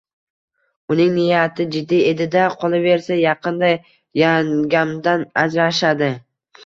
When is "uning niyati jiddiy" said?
0.93-2.01